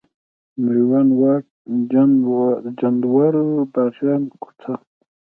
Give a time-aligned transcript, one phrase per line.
[0.63, 1.43] میوند واټ،
[2.79, 3.37] چنداول،
[3.73, 4.73] باغبان کوچه،